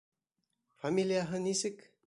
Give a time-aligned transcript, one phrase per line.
[0.85, 1.89] Фамилияһы нисек?